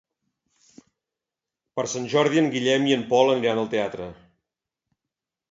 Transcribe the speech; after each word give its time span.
Per 1.79 1.85
Sant 1.91 2.07
Jordi 2.15 2.41
en 2.43 2.49
Guillem 2.57 2.89
i 2.93 2.97
en 2.97 3.05
Pol 3.13 3.31
aniran 3.35 3.63
al 3.67 3.71
teatre. 3.77 4.09